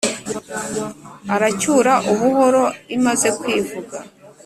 aracyura 1.35 1.93
ubuhoro 2.11 2.63
imaze 2.95 3.27
kwivuga. 3.39 3.97